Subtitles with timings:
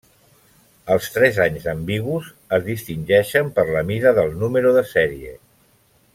[0.93, 5.37] Els tres anys ambigus es distingeixen per la mida del número de sèrie.